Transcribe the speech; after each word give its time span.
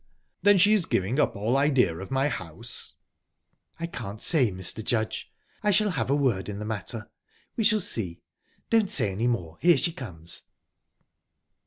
"Then 0.41 0.57
she 0.57 0.73
is 0.73 0.87
giving 0.87 1.19
up 1.19 1.35
all 1.35 1.55
idea 1.55 1.95
of 1.95 2.09
my 2.09 2.27
house?" 2.27 2.95
"I 3.79 3.85
can't 3.85 4.19
say, 4.19 4.51
Mr. 4.51 4.83
Judge. 4.83 5.31
I 5.61 5.69
shall 5.69 5.91
have 5.91 6.09
a 6.09 6.15
word 6.15 6.49
in 6.49 6.57
the 6.57 6.65
matter. 6.65 7.11
We 7.55 7.63
shall 7.63 7.79
see. 7.81 8.23
Don't 8.71 8.89
say 8.89 9.11
any 9.11 9.27
more 9.27 9.59
here 9.61 9.77
she 9.77 9.91
comes." 9.91 10.41